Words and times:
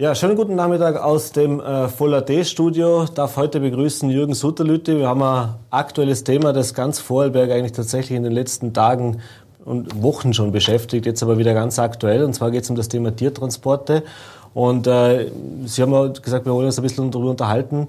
Ja, 0.00 0.14
schönen 0.14 0.34
guten 0.34 0.54
Nachmittag 0.54 0.96
aus 0.96 1.30
dem 1.32 1.60
äh, 1.60 1.86
Full 1.88 2.14
AD 2.14 2.46
Studio. 2.46 3.04
Darf 3.04 3.36
heute 3.36 3.60
begrüßen 3.60 4.08
Jürgen 4.08 4.32
Sutterlütte. 4.32 4.96
Wir 4.96 5.06
haben 5.06 5.22
ein 5.22 5.56
aktuelles 5.68 6.24
Thema, 6.24 6.54
das 6.54 6.72
ganz 6.72 7.00
Vorarlberg 7.00 7.50
eigentlich 7.50 7.72
tatsächlich 7.72 8.16
in 8.16 8.22
den 8.22 8.32
letzten 8.32 8.72
Tagen 8.72 9.20
und 9.62 10.02
Wochen 10.02 10.32
schon 10.32 10.52
beschäftigt, 10.52 11.04
jetzt 11.04 11.22
aber 11.22 11.36
wieder 11.36 11.52
ganz 11.52 11.78
aktuell. 11.78 12.24
Und 12.24 12.32
zwar 12.32 12.50
geht 12.50 12.62
es 12.62 12.70
um 12.70 12.76
das 12.76 12.88
Thema 12.88 13.14
Tiertransporte. 13.14 14.02
Und 14.54 14.86
äh, 14.86 15.30
Sie 15.66 15.82
haben 15.82 15.92
ja 15.92 16.06
gesagt, 16.06 16.46
wir 16.46 16.54
wollen 16.54 16.64
uns 16.64 16.78
ein 16.78 16.82
bisschen 16.82 17.10
darüber 17.10 17.28
unterhalten, 17.28 17.88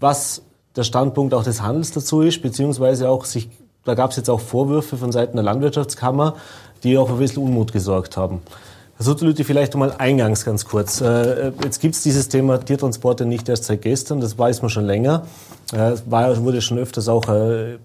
was 0.00 0.40
der 0.76 0.84
Standpunkt 0.84 1.34
auch 1.34 1.44
des 1.44 1.60
Handels 1.60 1.92
dazu 1.92 2.22
ist, 2.22 2.40
beziehungsweise 2.40 3.10
auch 3.10 3.26
sich, 3.26 3.50
da 3.84 3.92
gab 3.92 4.12
es 4.12 4.16
jetzt 4.16 4.30
auch 4.30 4.40
Vorwürfe 4.40 4.96
von 4.96 5.12
Seiten 5.12 5.36
der 5.36 5.44
Landwirtschaftskammer, 5.44 6.36
die 6.84 6.96
auch 6.96 7.10
ein 7.10 7.18
bisschen 7.18 7.42
Unmut 7.42 7.74
gesorgt 7.74 8.16
haben. 8.16 8.40
Herr 8.98 9.04
Sutterlüti, 9.04 9.44
vielleicht 9.44 9.74
einmal 9.74 9.92
eingangs 9.98 10.44
ganz 10.46 10.64
kurz. 10.64 11.02
Äh, 11.02 11.52
jetzt 11.62 11.80
gibt 11.80 11.94
es 11.94 12.02
dieses 12.02 12.30
Thema 12.30 12.58
Tiertransporte 12.58 13.26
nicht 13.26 13.46
erst 13.46 13.64
seit 13.64 13.82
gestern, 13.82 14.20
das 14.20 14.38
weiß 14.38 14.62
man 14.62 14.70
schon 14.70 14.86
länger. 14.86 15.26
Äh, 15.74 15.90
es 15.90 16.10
war, 16.10 16.34
wurde 16.42 16.62
schon 16.62 16.78
öfters 16.78 17.06
auch 17.08 17.28
äh, 17.28 17.76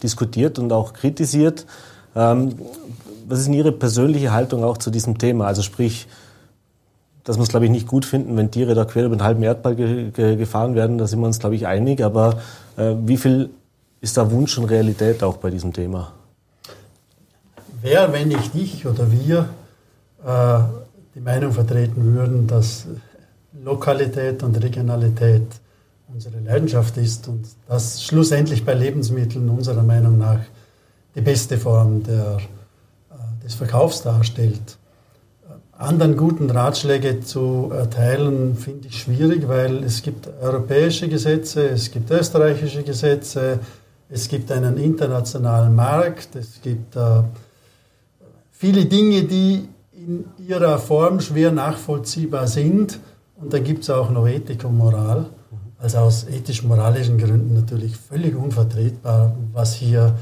diskutiert 0.00 0.60
und 0.60 0.72
auch 0.72 0.92
kritisiert. 0.92 1.66
Ähm, 2.14 2.54
was 3.26 3.40
ist 3.40 3.46
denn 3.46 3.54
Ihre 3.54 3.72
persönliche 3.72 4.32
Haltung 4.32 4.62
auch 4.62 4.78
zu 4.78 4.90
diesem 4.90 5.18
Thema? 5.18 5.46
Also 5.46 5.62
sprich, 5.62 6.06
dass 7.24 7.36
wir 7.36 7.42
es, 7.42 7.48
glaube 7.48 7.64
ich, 7.64 7.72
nicht 7.72 7.88
gut 7.88 8.04
finden, 8.04 8.36
wenn 8.36 8.52
Tiere 8.52 8.74
da 8.74 8.84
quer 8.84 9.06
über 9.06 9.16
den 9.16 9.24
halben 9.24 9.42
Erdball 9.42 9.74
ge 9.74 10.12
ge 10.12 10.36
gefahren 10.36 10.76
werden, 10.76 10.98
da 10.98 11.08
sind 11.08 11.18
wir 11.18 11.26
uns, 11.26 11.40
glaube 11.40 11.56
ich, 11.56 11.66
einig. 11.66 12.04
Aber 12.04 12.38
äh, 12.76 12.94
wie 13.06 13.16
viel 13.16 13.50
ist 14.00 14.16
da 14.16 14.30
Wunsch 14.30 14.56
und 14.56 14.66
Realität 14.66 15.24
auch 15.24 15.38
bei 15.38 15.50
diesem 15.50 15.72
Thema? 15.72 16.12
Wer, 17.82 18.12
wenn 18.12 18.28
nicht 18.28 18.54
ich 18.54 18.86
oder 18.86 19.10
wir, 19.10 19.38
äh, 19.38 19.59
die 20.22 21.20
Meinung 21.20 21.52
vertreten 21.52 22.14
würden, 22.14 22.46
dass 22.46 22.86
Lokalität 23.52 24.42
und 24.42 24.62
Regionalität 24.62 25.46
unsere 26.12 26.40
Leidenschaft 26.40 26.96
ist 26.96 27.28
und 27.28 27.46
das 27.68 28.02
schlussendlich 28.02 28.64
bei 28.64 28.74
Lebensmitteln 28.74 29.48
unserer 29.48 29.82
Meinung 29.82 30.18
nach 30.18 30.40
die 31.14 31.20
beste 31.20 31.58
Form 31.58 32.02
der, 32.02 32.38
äh, 33.10 33.44
des 33.44 33.54
Verkaufs 33.54 34.02
darstellt. 34.02 34.78
Äh, 35.48 35.82
anderen 35.82 36.16
guten 36.16 36.50
Ratschläge 36.50 37.20
zu 37.20 37.70
erteilen, 37.72 38.56
finde 38.56 38.88
ich 38.88 39.00
schwierig, 39.00 39.46
weil 39.48 39.84
es 39.84 40.02
gibt 40.02 40.28
europäische 40.40 41.08
Gesetze, 41.08 41.68
es 41.68 41.90
gibt 41.90 42.10
österreichische 42.10 42.82
Gesetze, 42.82 43.60
es 44.08 44.28
gibt 44.28 44.50
einen 44.50 44.76
internationalen 44.76 45.74
Markt, 45.74 46.34
es 46.34 46.60
gibt 46.60 46.96
äh, 46.96 47.22
viele 48.50 48.86
Dinge, 48.86 49.24
die 49.24 49.68
in 50.06 50.24
ihrer 50.38 50.78
Form 50.78 51.20
schwer 51.20 51.52
nachvollziehbar 51.52 52.46
sind. 52.46 52.98
Und 53.36 53.52
dann 53.52 53.64
gibt 53.64 53.82
es 53.82 53.90
auch 53.90 54.10
noch 54.10 54.26
Ethik 54.26 54.64
und 54.64 54.76
Moral. 54.76 55.26
Also 55.78 55.98
aus 55.98 56.26
ethisch-moralischen 56.28 57.18
Gründen 57.18 57.54
natürlich 57.54 57.96
völlig 57.96 58.34
unvertretbar, 58.34 59.34
was 59.52 59.74
hier 59.74 60.14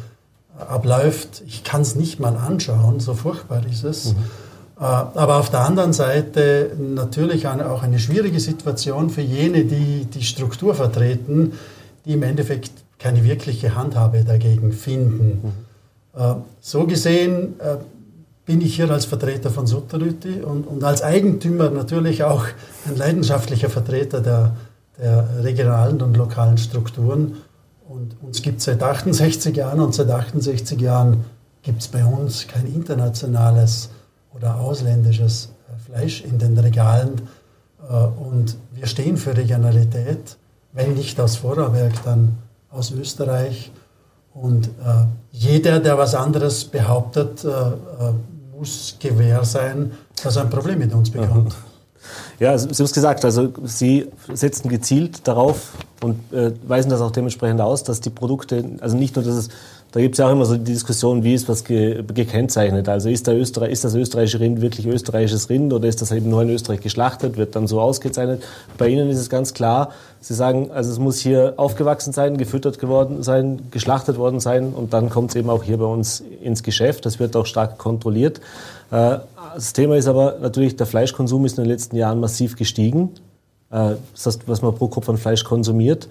abläuft. 0.59 1.43
Ich 1.47 1.63
kann 1.65 1.83
es 1.83 1.95
nicht 1.95 2.19
mal 2.21 2.37
anschauen, 2.37 3.01
so 3.01 3.15
furchtbar 3.15 3.63
ist 3.71 3.85
es. 3.85 4.15
Mhm. 4.15 4.17
Äh, 4.81 4.83
aber 4.83 5.37
auf 5.37 5.51
der 5.51 5.61
anderen 5.61 5.93
Seite 5.93 6.73
natürlich 6.79 7.47
auch 7.47 7.83
eine 7.83 7.99
schwierige 7.99 8.41
Situation 8.41 9.11
für 9.11 9.21
jene, 9.21 9.65
die 9.65 10.07
die 10.07 10.23
Struktur 10.23 10.75
vertreten, 10.75 11.53
die 12.05 12.13
im 12.13 12.23
Endeffekt 12.23 12.73
keine 12.99 13.25
wirkliche 13.25 13.77
Handhabe 13.77 14.25
dagegen 14.25 14.73
finden. 14.73 15.53
Mhm. 16.15 16.21
Äh, 16.21 16.35
so 16.61 16.85
gesehen 16.87 17.59
äh, 17.61 17.77
bin 18.49 18.63
ich 18.63 18.77
hier 18.77 18.91
als 18.91 19.05
Vertreter 19.05 19.51
von 19.51 19.67
Sutterüti 19.67 20.41
und, 20.41 20.67
und 20.67 20.83
als 20.83 21.03
Eigentümer 21.03 21.69
natürlich 21.69 22.25
auch 22.25 22.47
ein 22.87 22.97
leidenschaftlicher 22.97 23.69
Vertreter 23.69 24.23
der, 24.23 24.57
der 24.99 25.45
regionalen 25.45 26.01
und 26.01 26.17
lokalen 26.17 26.57
Strukturen. 26.57 27.37
Und 27.87 28.17
uns 28.23 28.41
gibt 28.41 28.61
es 28.61 28.65
seit 28.65 28.83
68 28.83 29.55
Jahren 29.55 29.81
und 29.81 29.95
seit 29.95 30.09
68 30.09 30.81
Jahren 30.81 31.27
gibt 31.61 31.83
es 31.83 31.89
bei 31.89 32.03
uns 32.03 32.49
kein 32.49 32.67
internationales 32.67 33.91
oder 34.35 34.59
ausländisches 34.59 35.51
äh, 35.69 35.79
Fleisch 35.79 36.23
in 36.23 36.39
den 36.39 36.57
Regalen. 36.57 37.21
Äh, 37.87 37.93
und 37.93 38.57
wir 38.73 38.87
stehen 38.87 39.19
für 39.19 39.37
Regionalität, 39.37 40.39
wenn 40.73 40.95
nicht 40.95 41.21
aus 41.21 41.37
Vorarlberg, 41.37 42.03
dann 42.03 42.39
aus 42.71 42.93
Österreich. 42.93 43.73
Und 44.33 44.69
äh, 44.69 45.05
jeder, 45.33 45.81
der 45.81 45.99
was 45.99 46.15
anderes 46.15 46.65
behauptet, 46.65 47.45
muss 48.59 48.97
gewähr 48.99 49.45
sein, 49.45 49.93
dass 50.23 50.37
er 50.37 50.43
ein 50.43 50.51
Problem 50.51 50.79
mit 50.79 50.93
uns 50.93 51.11
bekommt. 51.11 51.55
Ja, 52.39 52.57
Sie 52.57 52.69
haben 52.69 52.85
es 52.85 52.93
gesagt, 52.93 53.25
also 53.25 53.53
Sie 53.65 54.07
setzen 54.33 54.71
gezielt 54.71 55.27
darauf 55.27 55.73
und 56.01 56.33
äh, 56.33 56.53
weisen 56.67 56.89
das 56.89 57.01
auch 57.01 57.11
dementsprechend 57.11 57.61
aus, 57.61 57.83
dass 57.83 58.01
die 58.01 58.09
Produkte, 58.09 58.65
also 58.81 58.97
nicht 58.97 59.17
nur, 59.17 59.25
dass 59.25 59.35
es 59.35 59.49
da 59.93 60.01
gibt 60.01 60.15
es 60.15 60.19
ja 60.19 60.27
auch 60.27 60.33
immer 60.33 60.45
so 60.45 60.57
die 60.57 60.65
Diskussion, 60.65 61.25
wie 61.25 61.33
ist 61.33 61.49
was 61.49 61.65
ge 61.65 62.03
gekennzeichnet. 62.03 62.89
Also 62.91 63.09
ist, 63.09 63.27
Österreich, 63.27 63.73
ist 63.73 63.85
das 63.85 63.95
österreichische 63.95 64.39
Rind 64.39 64.61
wirklich 64.61 64.87
österreichisches 64.87 65.49
Rind 65.49 65.73
oder 65.73 65.89
ist 65.89 66.03
das 66.03 66.13
eben 66.13 66.29
nur 66.29 66.43
in 66.43 66.51
Österreich 66.51 66.81
geschlachtet, 66.81 67.39
wird 67.39 67.57
dann 67.57 67.67
so 67.67 67.81
ausgezeichnet. 67.81 68.43
Bei 68.77 68.89
Ihnen 68.89 69.09
ist 69.09 69.19
es 69.19 69.31
ganz 69.31 69.55
klar, 69.55 69.93
Sie 70.21 70.35
sagen, 70.35 70.71
also 70.73 70.91
es 70.91 70.99
muss 70.99 71.21
hier 71.21 71.55
aufgewachsen 71.57 72.13
sein, 72.13 72.37
gefüttert 72.37 72.79
geworden 72.79 73.23
sein, 73.23 73.61
geschlachtet 73.71 74.19
worden 74.19 74.41
sein 74.41 74.75
und 74.75 74.93
dann 74.93 75.09
kommt 75.09 75.31
es 75.31 75.37
eben 75.37 75.49
auch 75.49 75.63
hier 75.63 75.79
bei 75.79 75.87
uns 75.87 76.23
ins 76.43 76.63
Geschäft. 76.63 77.07
Das 77.07 77.19
wird 77.19 77.35
auch 77.35 77.47
stark 77.47 77.79
kontrolliert. 77.79 78.41
Äh, 78.91 79.19
das 79.55 79.73
Thema 79.73 79.97
ist 79.97 80.07
aber 80.07 80.37
natürlich, 80.43 80.77
der 80.77 80.87
Fleischkonsum 80.87 81.47
ist 81.47 81.57
in 81.57 81.65
den 81.65 81.71
letzten 81.71 81.97
Jahren 81.97 82.21
massiv 82.21 82.57
gestiegen. 82.57 83.11
Äh, 83.71 83.95
das 84.13 84.27
heißt, 84.27 84.43
was 84.49 84.61
man 84.61 84.75
pro 84.75 84.89
Kopf 84.89 85.09
an 85.09 85.17
Fleisch 85.17 85.45
konsumiert 85.45 86.09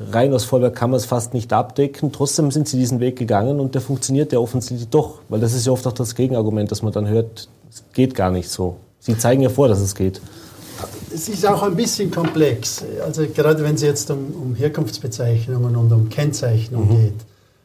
rein 0.00 0.32
aus 0.32 0.44
Vollwerk 0.44 0.76
kann 0.76 0.90
man 0.90 0.98
es 0.98 1.06
fast 1.06 1.34
nicht 1.34 1.52
abdecken. 1.52 2.12
Trotzdem 2.12 2.50
sind 2.50 2.68
sie 2.68 2.78
diesen 2.78 3.00
Weg 3.00 3.16
gegangen 3.16 3.60
und 3.60 3.74
der 3.74 3.82
funktioniert 3.82 4.32
ja 4.32 4.38
offensichtlich 4.38 4.88
doch, 4.88 5.20
weil 5.28 5.40
das 5.40 5.54
ist 5.54 5.66
ja 5.66 5.72
oft 5.72 5.86
auch 5.86 5.92
das 5.92 6.14
Gegenargument, 6.14 6.70
dass 6.70 6.82
man 6.82 6.92
dann 6.92 7.08
hört, 7.08 7.48
es 7.70 7.82
geht 7.92 8.14
gar 8.14 8.30
nicht 8.30 8.48
so. 8.48 8.76
Sie 9.00 9.16
zeigen 9.16 9.42
ja 9.42 9.48
vor, 9.48 9.68
dass 9.68 9.80
es 9.80 9.94
geht. 9.94 10.20
Es 11.12 11.28
ist 11.28 11.44
auch 11.46 11.62
ein 11.62 11.74
bisschen 11.74 12.10
komplex, 12.10 12.84
also 13.04 13.26
gerade 13.26 13.64
wenn 13.64 13.74
es 13.74 13.82
jetzt 13.82 14.10
um, 14.10 14.32
um 14.40 14.54
Herkunftsbezeichnungen 14.54 15.74
und 15.74 15.92
um 15.92 16.08
Kennzeichnung 16.08 16.88
mhm. 16.88 16.96
geht. 16.96 17.14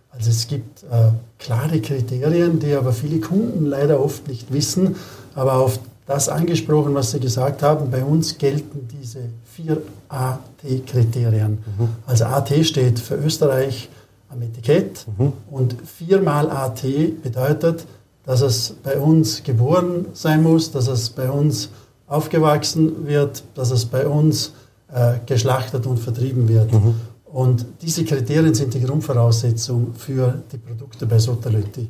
Also 0.10 0.30
es 0.30 0.48
gibt 0.48 0.84
äh, 0.84 1.12
klare 1.40 1.80
Kriterien, 1.82 2.60
die 2.60 2.74
aber 2.74 2.94
viele 2.94 3.20
Kunden 3.20 3.66
leider 3.66 4.04
oft 4.04 4.28
nicht 4.28 4.52
wissen, 4.54 4.96
aber 5.36 5.54
auf 5.54 5.80
das 6.06 6.30
angesprochen, 6.30 6.94
was 6.94 7.12
Sie 7.12 7.20
gesagt 7.20 7.64
haben. 7.64 7.90
Bei 7.90 8.04
uns 8.04 8.38
gelten 8.38 8.88
diese 9.02 9.20
vier 9.56 9.82
AT-Kriterien. 10.10 11.52
Mhm. 11.52 11.90
Also 12.06 12.26
AT 12.26 12.52
steht 12.66 13.00
für 13.00 13.16
Österreich 13.16 13.90
am 14.30 14.42
Etikett 14.42 15.06
mhm. 15.18 15.34
und 15.52 15.76
viermal 15.86 16.50
AT 16.50 16.82
bedeutet, 17.22 17.86
dass 18.26 18.42
es 18.42 18.76
bei 18.84 18.98
uns 18.98 19.44
geboren 19.44 20.08
sein 20.14 20.42
muss, 20.42 20.72
dass 20.72 20.88
es 20.88 21.10
bei 21.10 21.30
uns 21.30 21.70
aufgewachsen 22.08 23.06
wird, 23.06 23.44
dass 23.54 23.72
es 23.72 23.86
bei 23.86 24.08
uns 24.08 24.54
äh, 24.92 25.16
geschlachtet 25.26 25.86
und 25.86 25.98
vertrieben 25.98 26.48
wird. 26.48 26.72
Mhm. 26.72 26.96
Und 27.26 27.66
diese 27.82 28.06
Kriterien 28.06 28.54
sind 28.54 28.74
die 28.74 28.82
Grundvoraussetzung 28.82 29.94
für 29.96 30.42
die 30.52 30.58
Produkte 30.58 31.06
bei 31.06 31.20
Sotalöti. 31.20 31.90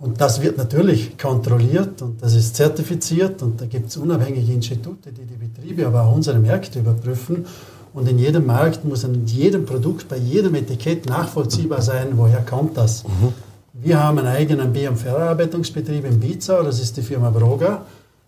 Und 0.00 0.20
das 0.20 0.40
wird 0.40 0.56
natürlich 0.56 1.18
kontrolliert 1.18 2.02
und 2.02 2.22
das 2.22 2.34
ist 2.34 2.54
zertifiziert 2.54 3.42
und 3.42 3.60
da 3.60 3.66
gibt 3.66 3.88
es 3.88 3.96
unabhängige 3.96 4.52
Institute, 4.52 5.10
die 5.10 5.24
die 5.24 5.34
Betriebe, 5.34 5.86
aber 5.86 6.04
auch 6.04 6.14
unsere 6.14 6.38
Märkte 6.38 6.78
überprüfen. 6.78 7.46
Und 7.92 8.08
in 8.08 8.18
jedem 8.18 8.46
Markt 8.46 8.84
muss 8.84 9.02
in 9.02 9.26
jedem 9.26 9.66
Produkt, 9.66 10.08
bei 10.08 10.16
jedem 10.16 10.54
Etikett 10.54 11.06
nachvollziehbar 11.06 11.82
sein, 11.82 12.10
woher 12.14 12.42
kommt 12.42 12.76
das. 12.76 13.02
Mhm. 13.02 13.32
Wir 13.72 14.02
haben 14.02 14.18
einen 14.18 14.28
eigenen 14.28 14.72
B- 14.72 14.86
und 14.86 14.98
Verarbeitungsbetrieb 14.98 16.04
in 16.04 16.20
Bizau, 16.20 16.62
das 16.62 16.78
ist 16.78 16.96
die 16.96 17.02
Firma 17.02 17.30
Broga. 17.30 17.82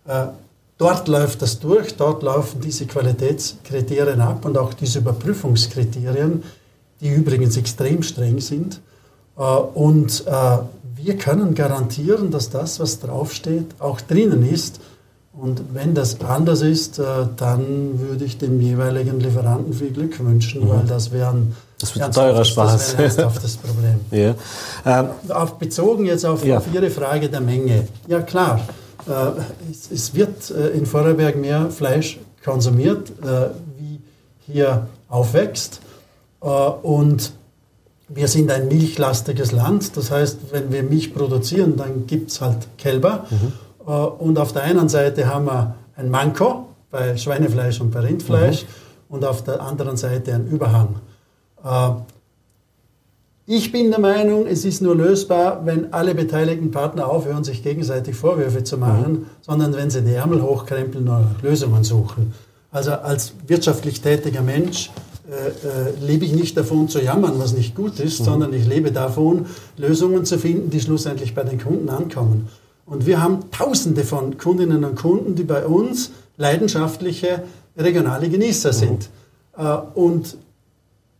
Äh, 0.08 0.26
dort 0.76 1.06
läuft 1.06 1.43
das 1.43 1.61
durch, 1.61 1.96
dort 1.96 2.25
laufen 2.25 2.61
diese 2.61 2.87
Qualitätskriterien 2.87 4.20
ab 4.20 4.44
und 4.44 4.58
auch 4.58 4.75
diese 4.75 4.99
Überprüfungskriterien, 4.99 6.43
die 7.00 7.11
übrigens 7.11 7.56
extrem 7.56 8.02
streng 8.02 8.40
sind. 8.40 8.81
Äh, 9.37 9.43
und 9.43 10.25
äh, 10.26 10.58
wir 11.02 11.17
können 11.17 11.55
garantieren, 11.55 12.31
dass 12.31 12.50
das, 12.50 12.81
was 12.81 13.00
draufsteht, 13.00 13.67
auch 13.79 14.00
drinnen 14.00 14.49
ist. 14.49 14.81
Und 15.32 15.62
wenn 15.73 15.94
das 15.94 16.20
anders 16.20 16.61
ist, 16.61 16.99
äh, 16.99 17.05
dann 17.37 18.00
würde 18.00 18.25
ich 18.25 18.38
dem 18.38 18.61
jeweiligen 18.61 19.20
Lieferanten 19.20 19.73
viel 19.73 19.91
Glück 19.91 20.19
wünschen, 20.25 20.64
mhm. 20.64 20.69
weil 20.70 20.85
das 20.87 21.12
wäre 21.12 21.31
ein 21.31 21.56
das 21.81 21.97
wird 21.97 22.14
teurer 22.14 22.44
Spaß. 22.44 22.97
Das 22.97 23.17
wäre 23.17 23.32
das 23.43 23.56
Problem. 23.56 24.00
ja. 24.11 24.35
ähm, 24.85 25.08
auf, 25.31 25.58
bezogen 25.58 26.05
jetzt 26.05 26.26
auf, 26.26 26.44
ja. 26.44 26.58
auf, 26.58 26.64
Ihre 26.73 26.91
Frage 26.91 27.31
der 27.31 27.41
Menge. 27.41 27.88
Ja 28.06 28.20
klar, 28.20 28.61
äh, 29.08 29.70
es, 29.70 29.91
es, 29.91 30.14
wird 30.14 30.50
äh, 30.50 30.69
in 30.70 30.85
Vorarlberg 30.85 31.37
mehr 31.37 31.70
Fleisch 31.70 32.19
konsumiert, 32.44 33.11
äh, 33.23 33.50
wie 33.79 34.00
hier 34.47 34.88
aufwächst. 35.08 35.81
Äh, 36.43 36.47
und 36.47 37.32
wir 38.12 38.28
sind 38.28 38.50
ein 38.50 38.68
milchlastiges 38.68 39.52
Land. 39.52 39.96
Das 39.96 40.10
heißt, 40.10 40.38
wenn 40.50 40.72
wir 40.72 40.82
Milch 40.82 41.14
produzieren, 41.14 41.76
dann 41.76 42.06
gibt 42.06 42.30
es 42.30 42.40
halt 42.40 42.66
Kälber. 42.76 43.26
Mhm. 43.30 43.52
Äh, 43.86 43.90
und 43.90 44.38
auf 44.38 44.52
der 44.52 44.62
einen 44.62 44.88
Seite 44.88 45.32
haben 45.32 45.46
wir 45.46 45.74
ein 45.96 46.10
Manko, 46.10 46.66
bei 46.90 47.16
Schweinefleisch 47.16 47.80
und 47.80 47.92
bei 47.92 48.00
Rindfleisch 48.00 48.62
mhm. 48.62 49.14
und 49.14 49.24
auf 49.24 49.44
der 49.44 49.60
anderen 49.60 49.96
Seite 49.96 50.34
ein 50.34 50.48
Überhang. 50.48 50.96
Äh, 51.64 51.90
ich 53.46 53.72
bin 53.72 53.90
der 53.90 54.00
Meinung, 54.00 54.46
es 54.46 54.64
ist 54.64 54.80
nur 54.80 54.94
lösbar, 54.94 55.64
wenn 55.64 55.92
alle 55.92 56.14
beteiligten 56.14 56.70
Partner 56.70 57.08
aufhören, 57.08 57.42
sich 57.42 57.62
gegenseitig 57.62 58.14
Vorwürfe 58.14 58.64
zu 58.64 58.76
machen, 58.76 59.12
mhm. 59.12 59.26
sondern 59.40 59.74
wenn 59.74 59.90
sie 59.90 60.02
die 60.02 60.12
Ärmel 60.14 60.42
hochkrempeln 60.42 61.08
und 61.08 61.42
Lösungen 61.42 61.84
suchen. 61.84 62.32
Also 62.72 62.92
als 62.92 63.32
wirtschaftlich 63.46 64.00
tätiger 64.00 64.42
Mensch 64.42 64.90
äh, 65.30 66.04
lebe 66.04 66.24
ich 66.24 66.32
nicht 66.32 66.56
davon 66.56 66.88
zu 66.88 67.00
jammern, 67.00 67.34
was 67.36 67.52
nicht 67.52 67.74
gut 67.74 68.00
ist, 68.00 68.20
mhm. 68.20 68.24
sondern 68.24 68.52
ich 68.52 68.66
lebe 68.66 68.90
davon, 68.92 69.46
Lösungen 69.76 70.24
zu 70.24 70.38
finden, 70.38 70.70
die 70.70 70.80
schlussendlich 70.80 71.34
bei 71.34 71.44
den 71.44 71.60
Kunden 71.60 71.88
ankommen. 71.88 72.48
Und 72.86 73.06
wir 73.06 73.22
haben 73.22 73.50
Tausende 73.52 74.02
von 74.02 74.38
Kundinnen 74.38 74.84
und 74.84 74.96
Kunden, 74.96 75.36
die 75.36 75.44
bei 75.44 75.64
uns 75.64 76.10
leidenschaftliche 76.36 77.44
regionale 77.76 78.28
Genießer 78.28 78.72
sind. 78.72 79.08
Mhm. 79.56 79.64
Äh, 79.64 79.76
und 79.94 80.36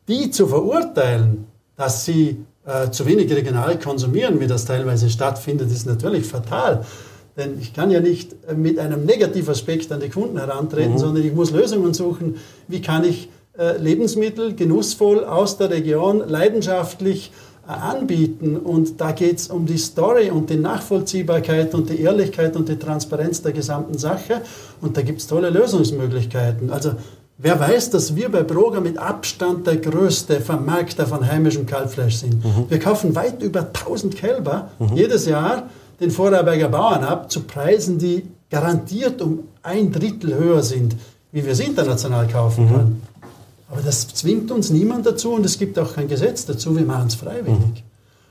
die 0.08 0.30
zu 0.30 0.48
verurteilen, 0.48 1.46
dass 1.76 2.04
sie 2.04 2.44
äh, 2.66 2.90
zu 2.90 3.06
wenig 3.06 3.32
regional 3.32 3.78
konsumieren, 3.78 4.40
wie 4.40 4.46
das 4.46 4.64
teilweise 4.64 5.08
stattfindet, 5.08 5.70
ist 5.70 5.86
natürlich 5.86 6.26
fatal. 6.26 6.84
Denn 7.36 7.58
ich 7.60 7.72
kann 7.72 7.90
ja 7.90 8.00
nicht 8.00 8.34
äh, 8.48 8.54
mit 8.54 8.78
einem 8.78 9.04
Negativaspekt 9.06 9.90
an 9.92 10.00
die 10.00 10.08
Kunden 10.08 10.36
herantreten, 10.36 10.94
mhm. 10.94 10.98
sondern 10.98 11.24
ich 11.24 11.32
muss 11.32 11.52
Lösungen 11.52 11.94
suchen. 11.94 12.36
Wie 12.66 12.82
kann 12.82 13.04
ich 13.04 13.28
Lebensmittel 13.79 14.55
genussvoll 14.55 15.25
aus 15.25 15.58
der 15.58 15.70
Region 15.70 16.23
leidenschaftlich 16.29 17.32
äh, 17.67 17.73
anbieten? 17.73 18.56
Und 18.56 19.00
da 19.00 19.12
geht 19.12 19.38
es 19.38 19.49
um 19.49 19.67
die 19.67 19.79
Story 19.79 20.31
und 20.31 20.50
die 20.50 20.56
Nachvollziehbarkeit 20.56 21.75
und 21.75 21.91
die 21.91 22.00
Ehrlichkeit 22.00 22.56
und 22.56 22.69
die 22.69 22.79
Transparenz 22.79 23.43
der 23.43 23.52
gesamten 23.52 23.99
Sache. 23.99 24.43
Und 24.81 24.97
da 24.97 25.02
gibt 25.02 25.20
es 25.20 25.26
tolle 25.26 25.50
Lösungsmöglichkeiten. 25.50 26.70
Also 26.70 26.93
Wer 27.43 27.58
weiß, 27.58 27.88
dass 27.88 28.17
wir 28.17 28.31
bei 28.31 28.43
Broger 28.43 28.82
mit 28.82 28.99
Abstand 28.99 29.67
der 29.67 29.79
größte 29.79 30.43
Vermarkter 30.43 31.06
von 31.06 31.26
heimischem 31.26 31.64
Kalbfleisch 31.64 32.17
sind. 32.17 32.44
Mhm. 32.44 32.67
Wir 32.69 32.79
kaufen 32.79 33.14
weit 33.14 33.43
über 33.43 33.61
1000 33.61 34.14
Kälber 34.14 34.69
mhm. 34.79 34.94
jedes 34.94 35.25
Jahr 35.25 35.70
den 36.00 36.11
Vorarlberger 36.11 36.69
Bauern 36.69 37.03
ab 37.03 37.31
zu 37.31 37.41
Preisen, 37.41 37.99
die 37.99 38.26
garantiert 38.50 39.23
um 39.23 39.44
ein 39.62 39.91
Drittel 39.91 40.35
höher 40.35 40.62
sind, 40.62 40.96
wie 41.32 41.43
wir 41.43 41.53
es 41.53 41.61
international 41.61 42.26
kaufen 42.29 42.64
mhm. 42.64 42.69
können. 42.69 43.03
Aber 43.70 43.82
das 43.82 44.08
zwingt 44.08 44.50
uns 44.50 44.70
niemand 44.70 45.06
dazu 45.06 45.32
und 45.32 45.46
es 45.46 45.58
gibt 45.58 45.78
auch 45.78 45.94
kein 45.94 46.08
Gesetz 46.08 46.44
dazu. 46.44 46.76
Wir 46.76 46.84
machen 46.84 47.06
es 47.06 47.14
freiwillig. 47.14 47.58
Mhm. 47.58 47.75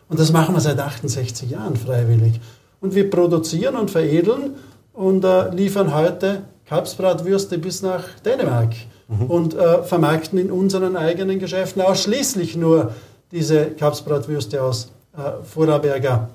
Und 0.09 0.19
das 0.19 0.31
machen 0.31 0.53
wir 0.53 0.59
seit 0.59 0.79
68 0.79 1.49
Jahren 1.49 1.75
freiwillig. 1.75 2.41
Und 2.81 2.95
wir 2.95 3.09
produzieren 3.09 3.75
und 3.75 3.89
veredeln 3.91 4.55
und 4.93 5.23
äh, 5.23 5.53
liefern 5.53 5.93
heute 5.93 6.43
Kalbsbratwürste 6.65 7.57
bis 7.57 7.81
nach 7.81 8.19
Dänemark 8.25 8.73
mhm. 9.07 9.25
und 9.25 9.53
äh, 9.53 9.83
vermarkten 9.83 10.39
in 10.39 10.51
unseren 10.51 10.97
eigenen 10.97 11.39
Geschäften 11.39 11.81
ausschließlich 11.81 12.57
nur 12.57 12.93
diese 13.31 13.67
Kalbsbratwürste 13.67 14.61
aus 14.61 14.91
äh, 15.15 15.43
Vorarlberger 15.43 16.29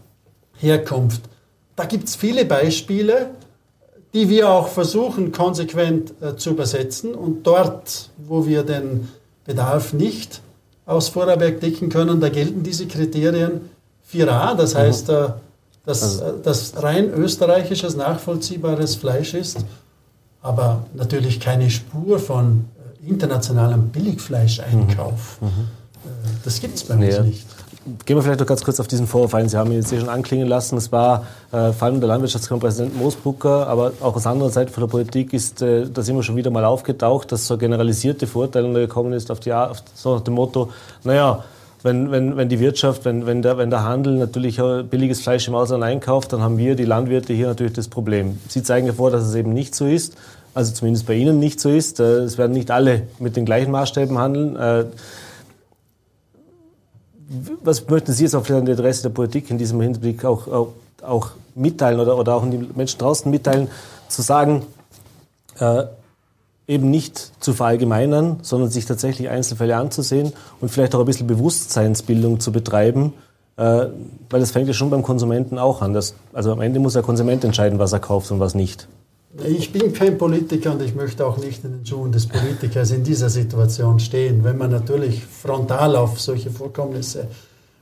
Herkunft. 0.56 1.22
Da 1.76 1.84
gibt 1.84 2.08
es 2.08 2.16
viele 2.16 2.44
Beispiele, 2.44 3.30
die 4.14 4.28
wir 4.28 4.48
auch 4.48 4.68
versuchen 4.68 5.32
konsequent 5.32 6.14
äh, 6.22 6.36
zu 6.36 6.50
übersetzen. 6.50 7.14
Und 7.14 7.46
dort, 7.46 8.10
wo 8.16 8.46
wir 8.46 8.62
den 8.62 9.08
Bedarf 9.44 9.92
nicht 9.92 10.40
aus 10.86 11.08
Vorarlberg 11.08 11.60
decken 11.60 11.88
können, 11.88 12.20
da 12.20 12.28
gelten 12.28 12.62
diese 12.62 12.86
Kriterien 12.86 13.68
4a, 14.10 14.54
das 14.54 14.74
mhm. 14.74 14.78
heißt, 14.78 15.08
äh, 15.08 15.28
dass 15.84 16.20
also. 16.20 16.38
das 16.42 16.82
rein 16.82 17.12
österreichisches, 17.12 17.96
nachvollziehbares 17.96 18.94
Fleisch 18.94 19.34
ist, 19.34 19.58
aber 20.40 20.86
natürlich 20.94 21.40
keine 21.40 21.68
Spur 21.68 22.18
von 22.18 22.66
äh, 23.02 23.08
internationalem 23.08 23.88
Billigfleischeinkauf. 23.88 25.40
Mhm. 25.40 25.46
mhm. 25.48 25.52
Äh, 25.52 26.08
das 26.44 26.60
gibt 26.60 26.76
es 26.76 26.84
bei 26.84 26.94
uns 26.94 27.18
nicht. 27.20 27.46
Gehen 28.06 28.16
wir 28.16 28.22
vielleicht 28.22 28.40
noch 28.40 28.46
ganz 28.46 28.64
kurz 28.64 28.80
auf 28.80 28.88
diesen 28.88 29.06
Vorwurf 29.06 29.34
ein. 29.34 29.48
Sie 29.48 29.58
haben 29.58 29.70
ihn 29.70 29.78
jetzt 29.78 29.90
hier 29.90 30.00
schon 30.00 30.08
anklingen 30.08 30.48
lassen. 30.48 30.78
Es 30.78 30.90
war 30.90 31.26
äh, 31.52 31.70
vor 31.72 31.86
allem 31.86 32.00
der 32.00 32.08
Landwirtschaftskammer 32.08 32.60
Präsident 32.60 32.96
Moosbrucker, 32.96 33.66
aber 33.66 33.92
auch 34.00 34.16
aus 34.16 34.26
anderer 34.26 34.48
Seite 34.48 34.72
von 34.72 34.82
der 34.82 34.88
Politik 34.88 35.34
ist 35.34 35.60
äh, 35.60 35.86
das 35.92 36.08
immer 36.08 36.22
schon 36.22 36.36
wieder 36.36 36.50
mal 36.50 36.64
aufgetaucht, 36.64 37.30
dass 37.30 37.46
so 37.46 37.58
generalisierte 37.58 38.26
Verurteilung 38.26 38.72
gekommen 38.72 39.12
ist 39.12 39.30
auf, 39.30 39.40
die, 39.40 39.52
auf 39.52 39.82
so 39.94 40.14
nach 40.14 40.22
dem 40.22 40.32
Motto, 40.32 40.70
naja, 41.02 41.44
wenn, 41.82 42.10
wenn, 42.10 42.38
wenn 42.38 42.48
die 42.48 42.58
Wirtschaft, 42.58 43.04
wenn, 43.04 43.26
wenn, 43.26 43.42
der, 43.42 43.58
wenn 43.58 43.68
der 43.68 43.84
Handel 43.84 44.14
natürlich 44.14 44.56
billiges 44.88 45.20
Fleisch 45.20 45.46
im 45.48 45.54
Ausland 45.54 45.84
einkauft, 45.84 46.32
dann 46.32 46.40
haben 46.40 46.56
wir, 46.56 46.76
die 46.76 46.86
Landwirte, 46.86 47.34
hier 47.34 47.48
natürlich 47.48 47.74
das 47.74 47.88
Problem. 47.88 48.38
Sie 48.48 48.62
zeigen 48.62 48.86
ja 48.86 48.94
vor, 48.94 49.10
dass 49.10 49.24
es 49.24 49.34
eben 49.34 49.52
nicht 49.52 49.74
so 49.74 49.84
ist, 49.84 50.14
also 50.54 50.72
zumindest 50.72 51.06
bei 51.06 51.12
Ihnen 51.12 51.38
nicht 51.38 51.60
so 51.60 51.68
ist. 51.68 52.00
Äh, 52.00 52.20
es 52.20 52.38
werden 52.38 52.52
nicht 52.52 52.70
alle 52.70 53.02
mit 53.18 53.36
den 53.36 53.44
gleichen 53.44 53.70
Maßstäben 53.72 54.16
handeln. 54.16 54.56
Was 57.62 57.88
möchten 57.88 58.12
Sie 58.12 58.24
jetzt 58.24 58.34
auf 58.34 58.46
die 58.46 58.52
Adresse 58.52 59.02
der 59.02 59.10
Politik 59.10 59.50
in 59.50 59.58
diesem 59.58 59.80
Hinblick 59.80 60.24
auch, 60.24 60.48
auch, 60.48 60.68
auch 61.02 61.30
mitteilen 61.54 62.00
oder, 62.00 62.18
oder 62.18 62.34
auch 62.34 62.48
die 62.48 62.68
Menschen 62.74 62.98
draußen 62.98 63.30
mitteilen, 63.30 63.68
zu 64.08 64.22
sagen, 64.22 64.62
äh, 65.58 65.84
eben 66.66 66.90
nicht 66.90 67.32
zu 67.40 67.52
verallgemeinern, 67.52 68.38
sondern 68.42 68.70
sich 68.70 68.86
tatsächlich 68.86 69.28
Einzelfälle 69.28 69.76
anzusehen 69.76 70.32
und 70.60 70.70
vielleicht 70.70 70.94
auch 70.94 71.00
ein 71.00 71.06
bisschen 71.06 71.26
Bewusstseinsbildung 71.26 72.40
zu 72.40 72.52
betreiben, 72.52 73.12
äh, 73.56 73.86
weil 74.30 74.40
das 74.40 74.50
fängt 74.50 74.68
ja 74.68 74.74
schon 74.74 74.90
beim 74.90 75.02
Konsumenten 75.02 75.58
auch 75.58 75.82
an. 75.82 75.92
Das, 75.92 76.14
also 76.32 76.52
am 76.52 76.60
Ende 76.60 76.80
muss 76.80 76.94
der 76.94 77.02
Konsument 77.02 77.44
entscheiden, 77.44 77.78
was 77.78 77.92
er 77.92 78.00
kauft 78.00 78.30
und 78.30 78.40
was 78.40 78.54
nicht. 78.54 78.88
Ich 79.42 79.72
bin 79.72 79.92
kein 79.92 80.16
Politiker 80.16 80.72
und 80.72 80.82
ich 80.82 80.94
möchte 80.94 81.26
auch 81.26 81.38
nicht 81.38 81.64
in 81.64 81.78
den 81.78 81.86
Schuhen 81.86 82.12
des 82.12 82.26
Politikers 82.26 82.92
in 82.92 83.02
dieser 83.02 83.28
Situation 83.28 83.98
stehen. 83.98 84.44
Wenn 84.44 84.56
man 84.58 84.70
natürlich 84.70 85.24
frontal 85.24 85.96
auf 85.96 86.20
solche 86.20 86.50
Vorkommnisse 86.50 87.26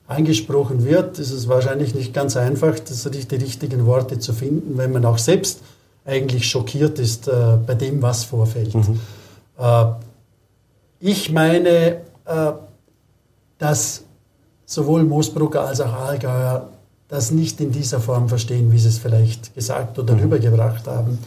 angesprochen 0.06 0.84
wird, 0.84 1.18
ist 1.18 1.30
es 1.30 1.48
wahrscheinlich 1.48 1.94
nicht 1.94 2.14
ganz 2.14 2.36
einfach, 2.36 2.76
die 2.78 3.36
richtigen 3.36 3.84
Worte 3.86 4.18
zu 4.18 4.32
finden, 4.32 4.78
wenn 4.78 4.92
man 4.92 5.04
auch 5.04 5.18
selbst 5.18 5.60
eigentlich 6.04 6.48
schockiert 6.48 6.98
ist 6.98 7.28
äh, 7.28 7.58
bei 7.66 7.74
dem, 7.74 8.00
was 8.02 8.24
vorfällt. 8.24 8.74
Mhm. 8.74 8.98
Äh, 9.58 9.84
ich 11.00 11.30
meine, 11.30 12.00
äh, 12.24 12.52
dass 13.58 14.04
sowohl 14.64 15.04
Moosbrucker 15.04 15.66
als 15.66 15.80
auch 15.80 15.92
Allgäuer 15.92 16.68
das 17.08 17.30
nicht 17.30 17.60
in 17.60 17.72
dieser 17.72 18.00
Form 18.00 18.28
verstehen, 18.28 18.72
wie 18.72 18.78
sie 18.78 18.88
es 18.88 18.98
vielleicht 18.98 19.54
gesagt 19.54 19.98
oder 19.98 20.14
mhm. 20.14 20.20
rübergebracht 20.20 20.86
haben. 20.86 21.18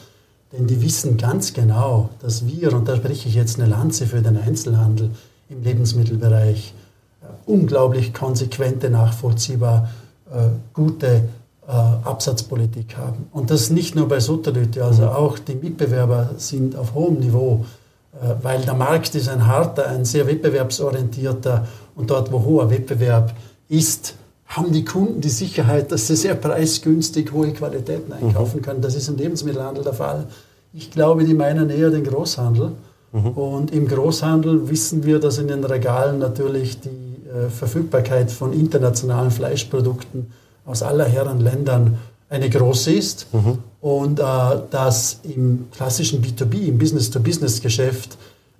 Denn 0.51 0.67
die 0.67 0.81
wissen 0.81 1.17
ganz 1.17 1.53
genau, 1.53 2.09
dass 2.21 2.45
wir, 2.45 2.73
und 2.73 2.87
da 2.87 2.95
spreche 2.95 3.27
ich 3.27 3.35
jetzt 3.35 3.59
eine 3.59 3.69
Lanze 3.69 4.05
für 4.05 4.21
den 4.21 4.37
Einzelhandel 4.37 5.11
im 5.49 5.63
Lebensmittelbereich, 5.63 6.73
äh, 7.21 7.25
unglaublich 7.45 8.13
konsequente, 8.13 8.89
nachvollziehbar 8.89 9.89
äh, 10.31 10.49
gute 10.73 11.23
äh, 11.67 11.71
Absatzpolitik 11.71 12.95
haben. 12.97 13.27
Und 13.31 13.49
das 13.49 13.69
nicht 13.69 13.95
nur 13.95 14.07
bei 14.07 14.19
Sutterlüte, 14.19 14.83
also 14.83 15.03
mhm. 15.03 15.09
auch 15.09 15.39
die 15.39 15.55
Mitbewerber 15.55 16.31
sind 16.37 16.75
auf 16.75 16.93
hohem 16.93 17.19
Niveau, 17.19 17.65
äh, 18.13 18.35
weil 18.41 18.61
der 18.61 18.75
Markt 18.75 19.15
ist 19.15 19.27
ein 19.27 19.47
harter, 19.47 19.87
ein 19.87 20.05
sehr 20.05 20.27
wettbewerbsorientierter 20.27 21.67
und 21.95 22.09
dort, 22.11 22.31
wo 22.31 22.43
hoher 22.43 22.69
Wettbewerb 22.69 23.33
ist, 23.67 24.15
haben 24.47 24.71
die 24.71 24.85
Kunden 24.85 25.21
die 25.21 25.29
Sicherheit, 25.29 25.91
dass 25.91 26.07
sie 26.07 26.15
sehr 26.15 26.35
preisgünstig 26.35 27.31
hohe 27.31 27.51
Qualitäten 27.51 28.13
einkaufen 28.13 28.57
mhm. 28.57 28.61
können. 28.61 28.81
Das 28.81 28.95
ist 28.95 29.07
im 29.07 29.17
Lebensmittelhandel 29.17 29.83
der 29.83 29.93
Fall. 29.93 30.27
Ich 30.73 30.91
glaube, 30.91 31.23
die 31.23 31.33
meinen 31.33 31.69
eher 31.69 31.89
den 31.89 32.03
Großhandel. 32.03 32.71
Mhm. 33.11 33.27
Und 33.29 33.71
im 33.71 33.87
Großhandel 33.87 34.69
wissen 34.69 35.03
wir, 35.03 35.19
dass 35.19 35.37
in 35.37 35.47
den 35.47 35.63
Regalen 35.63 36.19
natürlich 36.19 36.79
die 36.79 36.89
äh, 36.89 37.49
Verfügbarkeit 37.49 38.29
von 38.31 38.53
internationalen 38.53 39.31
Fleischprodukten 39.31 40.31
aus 40.65 40.83
aller 40.83 41.05
Herren 41.05 41.39
Ländern 41.39 41.97
eine 42.29 42.49
große 42.49 42.91
ist. 42.91 43.27
Mhm. 43.33 43.59
Und 43.81 44.19
äh, 44.19 44.23
dass 44.69 45.19
im 45.23 45.67
klassischen 45.71 46.21
B2B, 46.21 46.67
im 46.67 46.77
Business-to-Business-Geschäft, 46.77 48.17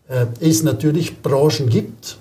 äh, 0.08 0.25
es 0.39 0.63
natürlich 0.63 1.22
Branchen 1.22 1.70
gibt, 1.70 2.18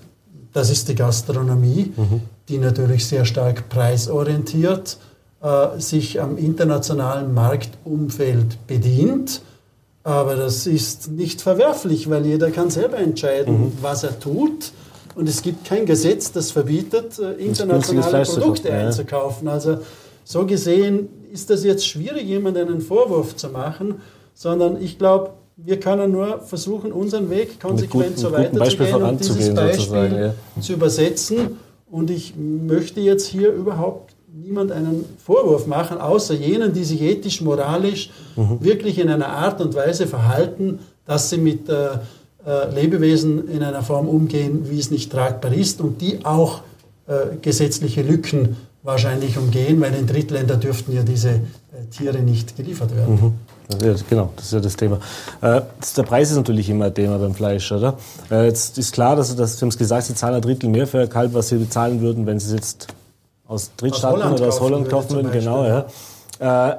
das 0.53 0.71
ist 0.71 0.89
die 0.89 0.95
Gastronomie, 0.95 1.93
mhm. 1.97 2.23
Die 2.49 2.59
natürlich 2.59 3.07
sehr 3.07 3.25
stark 3.25 3.69
preisorientiert 3.69 4.99
äh, 5.45 5.79
sich 5.79 6.21
am 6.21 6.39
internationalen 6.39 7.35
Marktumfeld 7.35 8.67
bedient. 8.67 9.43
Aber 10.03 10.37
das 10.37 10.67
ist 10.67 11.11
nicht 11.11 11.43
verwerflich, 11.43 12.09
weil 12.11 12.27
jeder 12.27 12.51
kann 12.51 12.71
selber 12.71 12.99
entscheiden, 12.99 13.61
mhm. 13.61 13.73
was 13.81 14.05
er 14.05 14.19
tut. 14.19 14.73
Und 15.15 15.29
es 15.29 15.43
gibt 15.43 15.67
kein 15.67 15.87
Gesetz, 15.87 16.33
das 16.33 16.51
verbietet, 16.51 17.19
äh, 17.19 17.33
internationale 17.33 18.25
Produkte 18.25 18.73
einzukaufen. 18.73 19.49
Also 19.49 19.79
so 20.25 20.47
gesehen 20.47 21.09
ist 21.31 21.51
das 21.51 21.63
jetzt 21.63 21.87
schwierig, 21.87 22.25
jemandem 22.25 22.69
einen 22.69 22.81
Vorwurf 22.81 23.37
zu 23.37 23.49
machen, 23.49 24.01
sondern 24.35 24.83
ich 24.83 24.99
glaube, 24.99 25.31
wir 25.57 25.79
können 25.79 26.11
nur 26.11 26.41
versuchen, 26.41 26.91
unseren 26.91 27.31
Weg 27.31 27.61
konsequent 27.61 28.19
so 28.19 28.33
weiterzugehen 28.33 29.03
und 29.03 29.21
dieses 29.21 29.55
Beispiel 29.55 30.35
ja. 30.57 30.63
zu 30.63 30.73
übersetzen. 30.73 31.59
Und 31.91 32.11
ich 32.11 32.35
möchte 32.37 33.01
jetzt 33.01 33.27
hier 33.27 33.53
überhaupt 33.53 34.15
niemand 34.33 34.73
einen 34.73 35.05
Vorwurf 35.25 35.67
machen, 35.67 35.99
außer 35.99 36.35
jenen, 36.35 36.73
die 36.73 36.85
sich 36.85 37.01
ethisch, 37.03 37.41
moralisch 37.41 38.11
mhm. 38.37 38.59
wirklich 38.61 38.99
in 38.99 39.09
einer 39.09 39.29
Art 39.29 39.61
und 39.61 39.75
Weise 39.75 40.07
verhalten, 40.07 40.81
dass 41.07 41.31
sie 41.31 41.39
mit 41.39 41.69
äh, 41.69 41.99
äh, 42.47 42.75
Lebewesen 42.75 43.49
in 43.49 43.63
einer 43.63 43.83
Form 43.83 44.09
umgehen, 44.09 44.69
wie 44.71 44.79
es 44.79 44.91
nicht 44.91 45.13
tragbar 45.13 45.53
ist 45.53 45.81
und 45.81 46.01
die 46.01 46.25
auch 46.25 46.63
äh, 47.07 47.37
gesetzliche 47.41 48.03
Lücken 48.03 48.57
wahrscheinlich 48.83 49.39
umgehen, 49.39 49.81
weil 49.81 49.95
in 49.95 50.07
Drittländern 50.07 50.61
dürften 50.61 50.93
ja 50.93 51.03
diese 51.03 51.31
äh, 51.31 51.41
Tiere 51.91 52.19
nicht 52.19 52.57
geliefert 52.57 52.95
werden. 52.95 53.15
Mhm. 53.15 53.33
Ja, 53.83 53.95
genau, 54.09 54.31
das 54.37 54.47
ist 54.47 54.53
ja 54.53 54.61
das 54.61 54.77
Thema. 54.77 54.99
Äh, 55.41 55.63
der 55.97 56.03
Preis 56.03 56.31
ist 56.31 56.37
natürlich 56.37 56.69
immer 56.69 56.87
ein 56.87 56.95
Thema 56.95 57.19
beim 57.19 57.35
Fleisch, 57.35 57.73
oder? 57.73 57.95
Äh, 58.31 58.47
jetzt 58.47 58.77
ist 58.77 58.93
klar, 58.93 59.17
dass, 59.17 59.35
dass 59.35 59.59
Sie 59.59 59.63
haben 59.63 59.71
es 59.71 59.79
gesagt, 59.79 60.05
Sie 60.05 60.15
zahlen 60.15 60.35
ein 60.35 60.43
Drittel 60.43 60.69
mehr 60.69 60.87
für 60.87 61.01
ein 61.01 61.09
Kalb, 61.09 61.33
was 61.35 61.49
Sie 61.49 61.57
bezahlen 61.57 62.01
würden, 62.01 62.27
wenn 62.27 62.39
Sie 62.39 62.49
es 62.49 62.53
jetzt 62.53 62.89
aus 63.47 63.71
Drittstaaten 63.77 64.23
aus 64.23 64.41
oder 64.41 64.49
aus 64.49 64.61
Holland 64.61 64.89
kaufen 64.89 65.17
würden. 65.17 65.33
Genau, 65.33 65.65
ja. 65.65 65.87
Äh, 66.71 66.77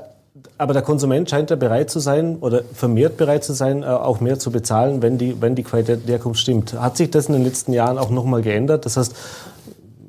aber 0.57 0.73
der 0.73 0.81
Konsument 0.81 1.29
scheint 1.29 1.49
ja 1.49 1.55
bereit 1.55 1.89
zu 1.89 1.99
sein 1.99 2.37
oder 2.39 2.61
vermehrt 2.73 3.17
bereit 3.17 3.43
zu 3.43 3.53
sein, 3.53 3.83
äh, 3.83 3.87
auch 3.87 4.19
mehr 4.19 4.37
zu 4.37 4.51
bezahlen, 4.51 5.01
wenn 5.01 5.17
die, 5.17 5.41
wenn 5.41 5.55
die 5.55 5.63
Qualität 5.63 6.07
der 6.07 6.15
Herkunft 6.15 6.39
stimmt. 6.39 6.73
Hat 6.73 6.97
sich 6.97 7.09
das 7.09 7.27
in 7.27 7.33
den 7.33 7.43
letzten 7.43 7.73
Jahren 7.73 7.97
auch 7.97 8.09
nochmal 8.09 8.41
geändert? 8.41 8.85
Das 8.85 8.97
heißt, 8.97 9.15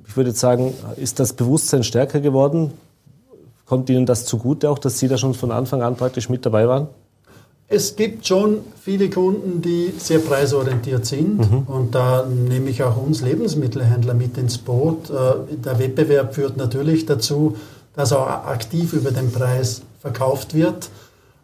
ich 0.06 0.16
würde 0.16 0.30
jetzt 0.30 0.40
sagen, 0.40 0.75
ist 0.97 1.21
das 1.21 1.33
Bewusstsein 1.33 1.85
stärker 1.85 2.21
geworden? 2.21 2.73
Kommt 3.66 3.90
Ihnen 3.90 4.06
das 4.06 4.25
zugute 4.25 4.70
auch, 4.70 4.78
dass 4.78 4.99
Sie 4.99 5.08
da 5.08 5.18
schon 5.18 5.35
von 5.35 5.50
Anfang 5.50 5.82
an 5.82 5.96
praktisch 5.96 6.28
mit 6.28 6.46
dabei 6.46 6.68
waren? 6.68 6.88
Es 7.68 7.96
gibt 7.96 8.25
schon 8.25 8.61
viele 8.80 9.11
Kunden, 9.11 9.61
die 9.61 9.92
sehr 9.99 10.20
preisorientiert 10.20 11.04
sind. 11.04 11.38
Mhm. 11.38 11.62
Und 11.66 11.94
da 11.96 12.25
nehme 12.25 12.70
ich 12.70 12.85
auch 12.85 12.96
uns 12.96 13.23
Lebensmittelhändler 13.23 14.14
mit 14.14 14.38
ins 14.38 14.58
Boot. 14.58 15.11
Äh, 15.11 15.56
der 15.64 15.80
Wettbewerb 15.80 16.35
führt 16.35 16.56
natürlich 16.56 17.06
dazu, 17.06 17.56
dass 17.96 18.12
auch 18.12 18.26
aktiv 18.26 18.92
über 18.92 19.11
den 19.11 19.32
Preis 19.32 19.82
verkauft 20.00 20.54
wird. 20.54 20.90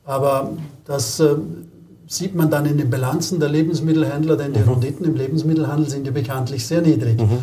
Aber 0.05 0.53
das 0.85 1.19
äh, 1.19 1.35
sieht 2.07 2.37
man 2.37 2.51
dann 2.51 2.67
in 2.67 2.79
den 2.79 2.91
Bilanzen 2.91 3.41
der 3.41 3.49
Lebensmittelhändler, 3.49 4.37
denn 4.37 4.53
die 4.53 4.61
mhm. 4.61 4.69
Renditen 4.69 5.07
im 5.07 5.17
Lebensmittelhandel 5.17 5.89
sind 5.89 6.07
ja 6.07 6.13
bekanntlich 6.13 6.65
sehr 6.67 6.83
niedrig. 6.83 7.21
Mhm. 7.21 7.39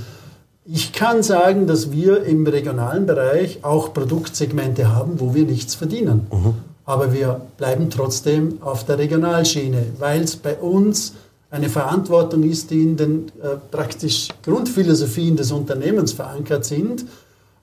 Ich 0.65 0.93
kann 0.93 1.23
sagen, 1.23 1.67
dass 1.67 1.91
wir 1.91 2.23
im 2.23 2.45
regionalen 2.45 3.05
Bereich 3.05 3.63
auch 3.63 3.93
Produktsegmente 3.93 4.93
haben, 4.93 5.19
wo 5.19 5.33
wir 5.33 5.45
nichts 5.45 5.75
verdienen. 5.75 6.27
Mhm. 6.31 6.55
Aber 6.85 7.13
wir 7.13 7.41
bleiben 7.57 7.89
trotzdem 7.89 8.61
auf 8.61 8.85
der 8.85 8.97
Regionalschiene, 8.97 9.83
weil 9.99 10.21
es 10.21 10.35
bei 10.35 10.55
uns 10.55 11.13
eine 11.51 11.69
Verantwortung 11.69 12.43
ist, 12.43 12.71
die 12.71 12.83
in 12.83 12.97
den 12.97 13.27
äh, 13.41 13.57
praktisch 13.71 14.29
Grundphilosophien 14.43 15.35
des 15.35 15.51
Unternehmens 15.51 16.13
verankert 16.13 16.65
sind. 16.65 17.05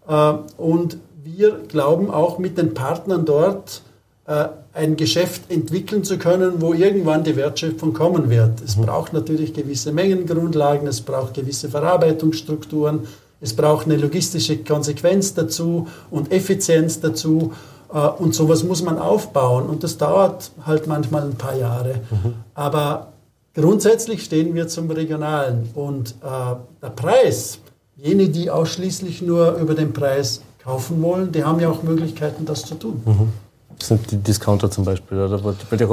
Äh, 0.09 0.35
und 0.57 0.99
wir 1.23 1.59
glauben 1.69 2.11
auch 2.11 2.39
mit 2.39 2.59
den 2.59 2.75
Partnern 2.75 3.25
dort 3.25 3.83
ein 4.73 4.97
Geschäft 4.97 5.51
entwickeln 5.51 6.03
zu 6.03 6.19
können, 6.19 6.61
wo 6.61 6.75
irgendwann 6.75 7.23
die 7.23 7.37
Wertschöpfung 7.37 7.93
kommen 7.93 8.29
wird. 8.29 8.61
Es 8.61 8.77
mhm. 8.77 8.87
braucht 8.87 9.13
natürlich 9.13 9.55
gewisse 9.55 9.93
Mengengrundlagen, 9.93 10.89
es 10.89 11.01
braucht 11.01 11.35
gewisse 11.35 11.69
Verarbeitungsstrukturen, 11.69 13.01
es 13.41 13.55
braucht 13.55 13.87
eine 13.87 13.97
logistische 13.97 14.59
Konsequenz 14.59 15.35
dazu 15.35 15.87
und 16.11 16.33
Effizienz 16.33 17.01
dazu. 17.01 17.53
Äh, 17.93 17.99
und 17.99 18.35
sowas 18.35 18.65
muss 18.65 18.83
man 18.83 18.99
aufbauen 18.99 19.67
und 19.67 19.85
das 19.85 19.99
dauert 19.99 20.51
halt 20.65 20.87
manchmal 20.87 21.23
ein 21.23 21.37
paar 21.37 21.57
Jahre. 21.57 22.01
Mhm. 22.11 22.35
Aber 22.55 23.13
grundsätzlich 23.55 24.25
stehen 24.25 24.55
wir 24.55 24.69
zum 24.69 24.91
Regionalen 24.91 25.69
und 25.75 26.11
äh, 26.23 26.57
der 26.83 26.91
Preis, 26.91 27.61
jene, 27.97 28.29
die 28.29 28.51
ausschließlich 28.51 29.23
nur 29.23 29.55
über 29.57 29.75
den 29.75 29.93
Preis 29.93 30.43
kaufen 30.63 31.01
wollen, 31.01 31.33
die 31.33 31.45
haben 31.45 31.61
ja 31.61 31.71
auch 31.71 31.83
Möglichkeiten, 31.83 32.45
das 32.45 32.65
zu 32.65 32.75
tun. 32.75 33.03
Mhm. 33.05 33.46
Das 33.79 33.89
sind 33.89 34.11
die 34.11 34.17
Discounter 34.17 34.71
zum 34.71 34.85
Beispiel. 34.85 35.19
Oder? 35.19 35.39
Da 35.39 35.89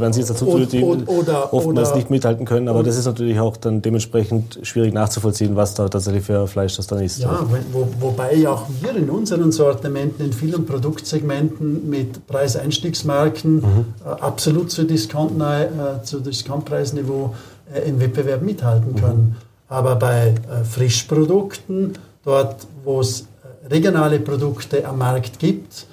werden 0.00 0.12
Sie 0.12 0.20
jetzt 0.20 0.30
dazu, 0.30 0.48
oder, 0.48 0.66
die 0.66 0.82
oder, 0.82 1.52
oftmals 1.54 1.88
oder, 1.88 1.96
nicht 1.96 2.10
mithalten 2.10 2.44
können, 2.44 2.68
aber 2.68 2.82
das 2.82 2.96
ist 2.96 3.06
natürlich 3.06 3.38
auch 3.38 3.56
dann 3.56 3.80
dementsprechend 3.80 4.58
schwierig 4.62 4.92
nachzuvollziehen, 4.92 5.54
was 5.54 5.74
da 5.74 5.88
tatsächlich 5.88 6.24
für 6.24 6.46
Fleisch 6.48 6.76
das 6.76 6.88
dann 6.88 7.02
ist. 7.02 7.18
Ja, 7.18 7.46
wo, 7.72 7.88
wobei 8.00 8.48
auch 8.48 8.66
wir 8.80 8.96
in 8.96 9.08
unseren 9.08 9.52
Sortimenten 9.52 10.26
in 10.26 10.32
vielen 10.32 10.66
Produktsegmenten 10.66 11.88
mit 11.88 12.26
Preiseinstiegsmarken 12.26 13.54
mhm. 13.56 13.84
äh, 14.04 14.08
absolut 14.20 14.70
zu, 14.70 14.84
Discount, 14.84 15.40
äh, 15.40 16.02
zu 16.02 16.20
Discountpreisniveau 16.20 17.34
äh, 17.72 17.88
im 17.88 18.00
Wettbewerb 18.00 18.42
mithalten 18.42 18.96
können. 18.96 19.36
Mhm. 19.36 19.36
Aber 19.68 19.96
bei 19.96 20.28
äh, 20.28 20.64
Frischprodukten, 20.64 21.94
dort 22.24 22.66
wo 22.84 23.00
es 23.00 23.26
regionale 23.70 24.18
Produkte 24.18 24.86
am 24.86 24.98
Markt 24.98 25.38
gibt, 25.38 25.86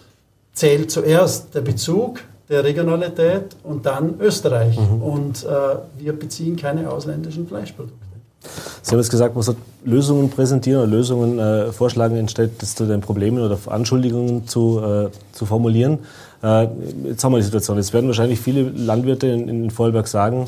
zählt 0.55 0.89
zuerst 0.89 1.53
der 1.53 1.61
Bezug 1.61 2.21
der 2.49 2.63
Regionalität 2.63 3.55
und 3.63 3.85
dann 3.85 4.15
Österreich. 4.19 4.77
Mhm. 4.79 5.01
Und 5.01 5.43
äh, 5.43 5.47
wir 5.97 6.13
beziehen 6.13 6.55
keine 6.55 6.89
ausländischen 6.89 7.47
Fleischprodukte. 7.47 8.05
Sie 8.81 8.91
haben 8.91 8.99
jetzt 8.99 9.09
gesagt, 9.09 9.33
man 9.33 9.43
soll 9.43 9.55
Lösungen 9.83 10.29
präsentieren 10.29 10.83
oder 10.83 10.91
Lösungen 10.91 11.39
äh, 11.39 11.71
vorschlagen, 11.71 12.19
anstatt 12.19 12.51
das 12.59 12.75
zu 12.75 12.85
den 12.85 13.01
Problemen 13.01 13.39
oder 13.39 13.57
Anschuldigungen 13.65 14.47
zu, 14.47 14.79
äh, 14.79 15.09
zu 15.31 15.45
formulieren. 15.47 15.99
Äh, 16.43 16.67
jetzt 17.05 17.23
haben 17.23 17.31
wir 17.31 17.37
die 17.37 17.43
Situation. 17.45 17.77
Jetzt 17.77 17.93
werden 17.93 18.07
wahrscheinlich 18.07 18.39
viele 18.39 18.69
Landwirte 18.69 19.27
in, 19.27 19.49
in 19.49 19.71
Vorarlberg 19.71 20.07
sagen, 20.07 20.45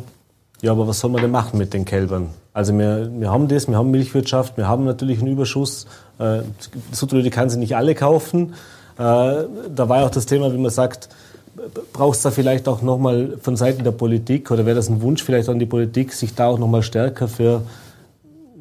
ja, 0.62 0.72
aber 0.72 0.88
was 0.88 1.00
soll 1.00 1.12
man 1.12 1.22
denn 1.22 1.32
machen 1.32 1.58
mit 1.58 1.74
den 1.74 1.86
Kälbern? 1.86 2.30
Also 2.54 2.78
wir, 2.78 3.12
wir 3.20 3.32
haben 3.32 3.48
das, 3.48 3.68
wir 3.68 3.78
haben 3.78 3.92
Milchwirtschaft, 3.92 4.58
wir 4.58 4.68
haben 4.68 4.86
natürlich 4.86 5.20
einen 5.20 5.30
Überschuss. 5.30 5.88
Äh, 6.20 6.40
Sutterlöte 6.92 7.30
kann 7.30 7.50
sie 7.50 7.58
nicht 7.58 7.76
alle 7.76 7.96
kaufen. 7.96 8.54
Äh, 8.98 9.02
da 9.76 9.90
war 9.90 10.00
ja 10.00 10.06
auch 10.06 10.12
das 10.12 10.26
Thema, 10.26 10.52
wie 10.52 10.58
man 10.58 10.72
sagt, 10.72 11.10
braucht 11.94 12.18
es 12.18 12.24
da 12.24 12.32
vielleicht 12.32 12.68
auch 12.68 12.82
nochmal 12.82 13.38
von 13.42 13.56
Seiten 13.56 13.84
der 13.84 13.92
Politik 13.92 14.52
oder 14.52 14.66
wäre 14.66 14.76
das 14.76 14.90
ein 14.90 15.02
Wunsch 15.02 15.24
vielleicht 15.24 15.50
an 15.50 15.60
die 15.60 15.66
Politik, 15.66 16.14
sich 16.14 16.36
da 16.36 16.48
auch 16.48 16.60
nochmal 16.60 16.84
stärker 16.84 17.28
für 17.28 17.64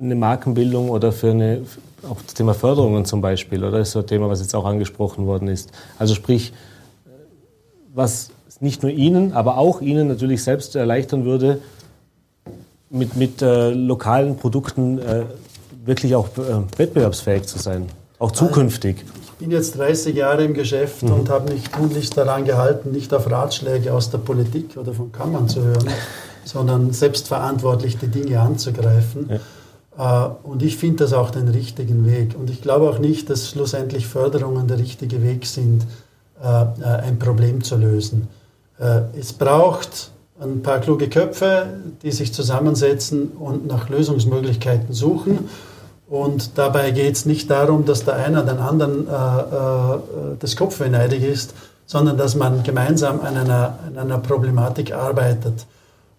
eine 0.01 0.15
Markenbildung 0.15 0.91
oder 0.91 1.13
für 1.13 1.31
eine, 1.31 1.63
auch 2.09 2.21
das 2.23 2.35
Thema 2.35 2.55
Förderungen 2.55 3.05
zum 3.05 3.21
Beispiel, 3.21 3.65
oder? 3.65 3.81
Ist 3.81 3.93
so 3.93 4.01
ein 4.01 4.07
Thema, 4.07 4.29
was 4.29 4.41
jetzt 4.41 4.55
auch 4.55 4.65
angesprochen 4.65 5.27
worden 5.27 5.49
ist. 5.49 5.71
Also 5.99 6.15
sprich, 6.15 6.53
was 7.95 8.31
nicht 8.61 8.83
nur 8.83 8.93
Ihnen, 8.93 9.33
aber 9.33 9.59
auch 9.59 9.81
Ihnen 9.81 10.09
natürlich 10.09 10.43
selbst 10.43 10.77
erleichtern 10.77 11.25
würde, 11.25 11.61
mit, 12.91 13.17
mit 13.17 13.43
äh, 13.43 13.71
lokalen 13.71 14.37
Produkten 14.37 14.99
äh, 14.99 15.25
wirklich 15.85 16.15
auch 16.15 16.29
äh, 16.39 16.79
wettbewerbsfähig 16.79 17.45
zu 17.45 17.59
sein, 17.59 17.87
auch 18.19 18.33
zukünftig. 18.33 19.05
Ich 19.39 19.45
bin 19.45 19.51
jetzt 19.51 19.77
30 19.77 20.17
Jahre 20.17 20.45
im 20.45 20.55
Geschäft 20.55 21.03
mhm. 21.03 21.13
und 21.13 21.29
habe 21.29 21.53
mich 21.53 21.69
tunlichst 21.69 22.17
daran 22.17 22.47
gehalten, 22.47 22.91
nicht 22.91 23.13
auf 23.13 23.31
Ratschläge 23.31 23.93
aus 23.93 24.11
der 24.11 24.17
Politik 24.17 24.79
oder 24.79 24.95
von 24.95 25.13
Kammern 25.13 25.47
zu 25.47 25.63
hören, 25.63 25.89
sondern 26.47 26.93
selbstverantwortlich 26.93 27.99
die 27.99 28.09
Dinge 28.09 28.41
anzugreifen. 28.41 29.29
Ja. 29.29 29.41
Äh, 29.99 30.31
und 30.43 30.63
ich 30.63 30.79
finde 30.79 31.05
das 31.05 31.13
auch 31.13 31.31
den 31.31 31.49
richtigen 31.49 32.07
Weg. 32.07 32.35
Und 32.39 32.49
ich 32.49 32.63
glaube 32.63 32.89
auch 32.89 32.99
nicht, 32.99 33.29
dass 33.29 33.51
schlussendlich 33.51 34.07
Förderungen 34.07 34.69
der 34.69 34.79
richtige 34.79 35.23
Weg 35.23 35.45
sind, 35.45 35.87
äh, 36.43 36.47
äh, 36.47 36.85
ein 36.85 37.19
Problem 37.19 37.63
zu 37.63 37.77
lösen. 37.77 38.29
Es 39.19 39.33
braucht 39.33 40.11
ein 40.39 40.61
paar 40.61 40.81
kluge 40.81 41.09
Köpfe, 41.09 41.67
die 42.03 42.13
sich 42.13 42.35
zusammensetzen 42.35 43.29
und 43.29 43.67
nach 43.67 43.89
Lösungsmöglichkeiten 43.89 44.93
suchen. 44.93 45.49
Und 46.09 46.57
dabei 46.57 46.93
geht 46.93 47.17
es 47.17 47.27
nicht 47.27 47.51
darum, 47.51 47.85
dass 47.85 48.05
der 48.05 48.15
eine 48.17 48.45
den 48.45 48.59
anderen 48.59 49.09
äh, 49.09 49.11
äh, 49.11 50.37
das 50.39 50.57
Kopfweh 50.57 50.89
neidig 50.89 51.25
ist, 51.25 51.55
sondern 51.85 52.17
dass 52.17 52.37
man 52.37 52.63
gemeinsam 52.63 53.21
an 53.21 53.37
einer, 53.37 53.79
an 53.89 53.99
einer 53.99 54.19
Problematik 54.19 54.93
arbeitet. 54.93 55.67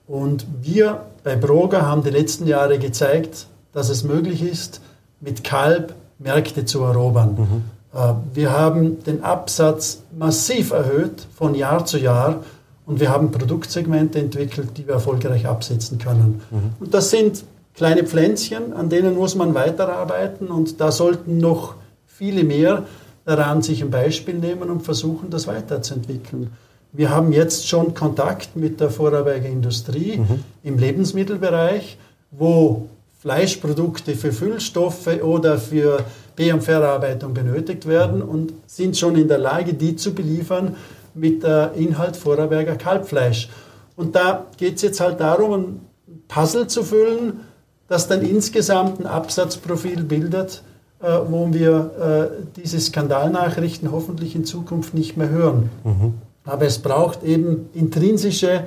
Und 0.07 0.45
wir 0.61 1.01
bei 1.23 1.35
Broger 1.35 1.85
haben 1.85 2.03
die 2.03 2.09
letzten 2.09 2.47
Jahre 2.47 2.79
gezeigt, 2.79 3.47
dass 3.73 3.89
es 3.89 4.03
möglich 4.03 4.41
ist, 4.41 4.81
mit 5.21 5.43
Kalb 5.43 5.93
Märkte 6.19 6.65
zu 6.65 6.81
erobern. 6.83 7.35
Mhm. 7.37 7.97
Äh, 7.97 8.13
wir 8.33 8.51
haben 8.51 9.03
den 9.03 9.23
Absatz 9.23 10.01
massiv 10.17 10.71
erhöht 10.71 11.27
von 11.35 11.55
Jahr 11.55 11.85
zu 11.85 11.97
Jahr 11.97 12.43
und 12.85 12.99
wir 12.99 13.09
haben 13.09 13.31
Produktsegmente 13.31 14.19
entwickelt, 14.19 14.77
die 14.77 14.87
wir 14.87 14.95
erfolgreich 14.95 15.47
absetzen 15.47 15.97
können. 15.97 16.41
Mhm. 16.51 16.73
Und 16.79 16.93
das 16.93 17.09
sind 17.09 17.43
kleine 17.77 18.03
Pflänzchen, 18.03 18.73
an 18.73 18.89
denen 18.89 19.15
muss 19.15 19.35
man 19.35 19.53
weiterarbeiten 19.53 20.47
und 20.47 20.81
da 20.81 20.91
sollten 20.91 21.37
noch 21.37 21.75
viele 22.07 22.43
mehr 22.43 22.85
daran 23.23 23.61
sich 23.61 23.83
ein 23.83 23.91
Beispiel 23.91 24.35
nehmen 24.35 24.69
und 24.69 24.81
versuchen, 24.81 25.29
das 25.29 25.47
weiterzuentwickeln. 25.47 26.49
Wir 26.91 27.11
haben 27.11 27.31
jetzt 27.31 27.67
schon 27.67 27.93
Kontakt 27.93 28.55
mit 28.55 28.79
der 28.79 28.89
Vorarlberger 28.89 29.47
Industrie 29.47 30.17
mhm. 30.17 30.43
im 30.63 30.79
Lebensmittelbereich, 30.79 31.97
wo 32.31 32.87
Fleischprodukte 33.19 34.15
für 34.15 34.31
Füllstoffe 34.31 35.21
oder 35.21 35.57
für 35.59 36.03
BM-Verarbeitung 36.35 37.33
benötigt 37.33 37.87
werden 37.87 38.21
und 38.21 38.53
sind 38.65 38.97
schon 38.97 39.15
in 39.15 39.27
der 39.27 39.39
Lage, 39.39 39.73
die 39.73 39.95
zu 39.95 40.15
beliefern, 40.15 40.75
mit 41.13 41.43
äh, 41.43 41.67
Inhalt 41.73 42.15
Vorarlberger 42.15 42.75
Kalbfleisch. 42.75 43.49
Und 43.95 44.15
da 44.15 44.45
geht 44.57 44.75
es 44.77 44.83
jetzt 44.83 44.99
halt 44.99 45.19
darum, 45.19 45.53
ein 45.53 45.81
Puzzle 46.27 46.67
zu 46.67 46.83
füllen, 46.83 47.41
das 47.87 48.07
dann 48.07 48.21
insgesamt 48.21 48.99
ein 48.99 49.05
Absatzprofil 49.05 50.03
bildet, 50.03 50.61
äh, 50.99 51.19
wo 51.27 51.53
wir 51.53 52.31
äh, 52.35 52.43
diese 52.55 52.79
Skandalnachrichten 52.79 53.91
hoffentlich 53.91 54.35
in 54.35 54.45
Zukunft 54.45 54.93
nicht 54.93 55.17
mehr 55.17 55.29
hören. 55.29 55.69
Mhm. 55.83 56.13
Aber 56.43 56.65
es 56.65 56.79
braucht 56.79 57.23
eben 57.23 57.69
intrinsische 57.73 58.63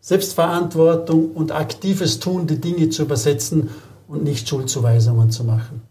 Selbstverantwortung 0.00 1.32
und 1.32 1.52
aktives 1.52 2.20
Tun, 2.20 2.46
die 2.46 2.60
Dinge 2.60 2.90
zu 2.90 3.02
übersetzen 3.02 3.70
und 4.08 4.24
nicht 4.24 4.48
Schuldzuweisungen 4.48 5.30
zu 5.30 5.44
machen. 5.44 5.82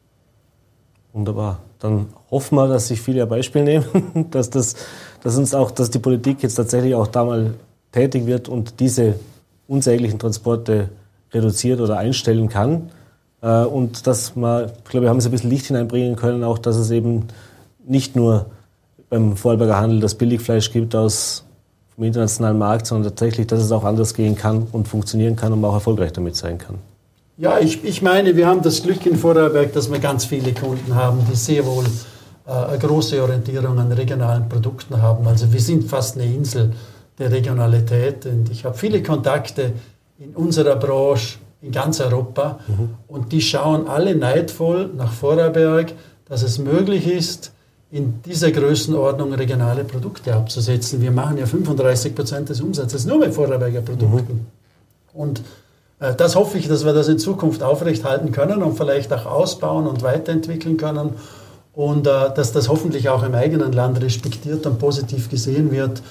Wunderbar. 1.14 1.60
Dann 1.80 2.08
hoffen 2.30 2.56
wir, 2.56 2.68
dass 2.68 2.90
sich 2.90 3.02
viele 3.02 3.24
ein 3.24 3.30
Beispiel 3.30 3.64
nehmen, 3.64 4.28
dass, 4.32 4.50
das, 4.50 4.76
dass 5.24 5.38
uns 5.38 5.54
auch, 5.54 5.72
dass 5.72 5.90
die 5.90 6.00
Politik 6.00 6.44
jetzt 6.44 6.56
tatsächlich 6.56 6.94
auch 6.94 7.08
da 7.08 7.24
mal 7.24 7.54
tätig 7.92 8.26
wird 8.26 8.50
und 8.50 8.80
diese 8.80 9.16
unsäglichen 9.68 10.20
Transporte 10.20 10.90
reduziert 11.34 11.80
oder 11.80 11.98
einstellen 11.98 12.50
kann. 12.50 12.90
Äh, 13.42 13.64
und 13.64 14.08
dass 14.08 14.36
man, 14.36 14.66
ich 14.66 14.90
glaube, 14.90 15.06
wir 15.06 15.10
haben 15.10 15.18
es 15.18 15.26
ein 15.26 15.32
bisschen 15.32 15.50
Licht 15.50 15.68
hineinbringen 15.68 16.16
können, 16.16 16.44
auch 16.44 16.58
dass 16.58 16.76
es 16.76 16.92
eben 16.92 17.28
nicht 17.86 18.16
nur 18.16 18.48
beim 19.10 19.36
Vorarlberger 19.36 19.78
Handel 19.78 20.00
das 20.00 20.16
Billigfleisch 20.16 20.72
gibt 20.72 20.96
aus 20.96 21.44
vom 21.96 22.04
internationalen 22.04 22.58
Markt, 22.58 22.86
sondern 22.86 23.12
tatsächlich, 23.12 23.48
dass 23.48 23.62
es 23.62 23.72
auch 23.72 23.84
anders 23.84 24.14
gehen 24.14 24.36
kann 24.36 24.68
und 24.72 24.88
funktionieren 24.88 25.36
kann 25.36 25.52
und 25.52 25.62
man 25.62 25.72
auch 25.72 25.76
erfolgreich 25.76 26.14
damit 26.14 26.36
sein 26.36 26.58
kann. 26.58 26.76
Ja, 27.38 27.58
ich, 27.60 27.84
ich 27.84 28.02
meine, 28.02 28.36
wir 28.36 28.48
haben 28.48 28.62
das 28.62 28.84
Glück 28.84 29.06
in 29.06 29.16
Vorarlberg, 29.16 29.74
dass 29.74 29.90
wir 29.92 30.00
ganz 30.00 30.26
viele 30.26 30.54
Kunden 30.54 30.94
haben, 30.94 31.20
die 31.32 31.36
sehr 31.36 31.66
wohl 31.66 31.86
äh, 32.46 32.78
große 32.78 33.22
Orientierung 33.22 33.80
an 33.80 33.92
regionalen 33.92 34.50
Produkten 34.50 35.02
haben. 35.02 35.26
Also 35.26 35.52
wir 35.54 35.62
sind 35.62 35.90
fast 35.90 36.18
eine 36.18 36.26
Insel 36.26 36.74
der 37.18 37.32
Regionalität 37.32 38.26
und 38.26 38.50
ich 38.50 38.66
habe 38.66 38.78
viele 38.78 39.02
Kontakte 39.02 39.74
in 40.20 40.36
unserer 40.36 40.76
Branche 40.76 41.38
in 41.62 41.72
ganz 41.72 42.00
Europa 42.00 42.60
mhm. 42.68 42.90
und 43.08 43.32
die 43.32 43.42
schauen 43.42 43.88
alle 43.88 44.16
neidvoll 44.16 44.90
nach 44.96 45.12
Vorarlberg, 45.12 45.94
dass 46.26 46.44
es 46.44 46.60
möglich 46.60 47.08
ist, 47.08 47.52
in 47.92 48.22
dieser 48.22 48.52
Größenordnung 48.52 49.34
regionale 49.34 49.84
Produkte 49.84 50.36
abzusetzen. 50.36 51.02
Wir 51.02 51.12
machen 51.12 51.38
ja 51.38 51.48
35 51.48 52.14
Prozent 52.14 52.50
des 52.50 52.62
Umsatzes 52.62 53.06
nur 53.06 53.18
mit 53.18 53.34
Vorarlberger 53.34 53.82
Produkten. 53.82 54.34
Mhm. 54.34 54.46
Und 55.14 55.42
äh, 56.00 56.14
das 56.14 56.36
hoffe 56.36 56.60
ich, 56.60 56.68
dass 56.68 56.86
wir 56.86 56.94
das 56.94 57.08
in 57.08 57.18
Zukunft 57.18 57.64
aufrechthalten 57.64 58.32
können 58.32 58.62
und 58.62 58.78
vielleicht 58.78 59.12
auch 59.12 59.26
ausbauen 59.26 59.88
und 59.88 60.04
weiterentwickeln 60.04 60.78
können 60.78 61.14
und 61.74 62.06
äh, 62.06 62.34
dass 62.34 62.52
das 62.52 62.70
hoffentlich 62.70 63.10
auch 63.10 63.24
im 63.24 63.34
eigenen 63.34 63.72
Land 63.72 64.02
respektiert 64.02 64.66
und 64.68 64.80
positiv 64.80 65.30
gesehen 65.30 65.72
wird 65.72 66.04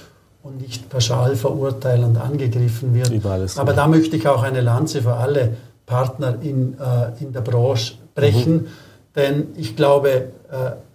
und 0.48 0.60
nicht 0.60 0.88
pauschal 0.88 1.36
verurteilend 1.36 2.18
angegriffen 2.18 2.94
wird. 2.94 3.12
Aber 3.56 3.72
da 3.72 3.86
möchte 3.86 4.16
ich 4.16 4.26
auch 4.26 4.42
eine 4.42 4.60
Lanze 4.60 5.02
für 5.02 5.14
alle 5.14 5.56
Partner 5.86 6.36
in, 6.40 6.74
äh, 6.78 7.22
in 7.22 7.32
der 7.32 7.40
Branche 7.40 7.94
brechen, 8.14 8.54
mhm. 8.54 8.66
denn 9.14 9.46
ich 9.56 9.76
glaube, 9.76 10.24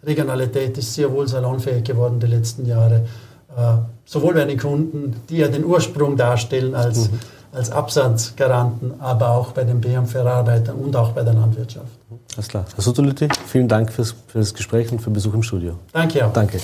Regionalität 0.03 0.77
ist 0.79 0.95
sehr 0.95 1.11
wohl 1.11 1.27
salonfähig 1.27 1.83
geworden 1.83 2.19
die 2.19 2.25
letzten 2.25 2.65
Jahre, 2.65 3.05
sowohl 4.03 4.33
bei 4.33 4.45
den 4.45 4.57
Kunden, 4.57 5.15
die 5.29 5.37
ja 5.37 5.47
den 5.47 5.63
Ursprung 5.63 6.17
darstellen 6.17 6.73
als 6.73 7.11
mhm 7.11 7.19
als 7.53 7.71
Absatzgaranten, 7.71 8.99
aber 8.99 9.29
auch 9.29 9.51
bei 9.51 9.63
den 9.63 9.79
BM-Verarbeitern 9.79 10.75
und 10.75 10.95
auch 10.95 11.11
bei 11.11 11.23
der 11.23 11.33
Landwirtschaft. 11.33 11.87
Alles 12.35 12.47
klar. 12.47 12.65
Herr 12.73 12.83
Sutoliti, 12.83 13.27
vielen 13.47 13.67
Dank 13.67 13.91
fürs, 13.91 14.15
für 14.27 14.39
das 14.39 14.53
Gespräch 14.53 14.91
und 14.91 14.99
für 14.99 15.09
den 15.09 15.13
Besuch 15.13 15.33
im 15.33 15.43
Studio. 15.43 15.77
Danke 15.91 16.25
auch. 16.25 16.33
Danke. 16.33 16.59